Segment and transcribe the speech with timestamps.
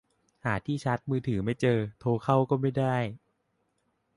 [0.45, 2.95] หาที่ชาร์จมือถือไม่เจอ โทรเข้าก็ไม่ได้